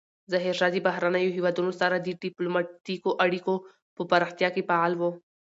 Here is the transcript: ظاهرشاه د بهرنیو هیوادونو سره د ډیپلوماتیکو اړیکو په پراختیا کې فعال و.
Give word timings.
ظاهرشاه 0.31 0.71
د 0.73 0.77
بهرنیو 0.87 1.35
هیوادونو 1.37 1.71
سره 1.81 1.95
د 1.99 2.07
ډیپلوماتیکو 2.23 3.09
اړیکو 3.23 3.53
په 3.95 4.01
پراختیا 4.11 4.49
کې 4.55 4.67
فعال 4.69 4.93
و. 4.97 5.01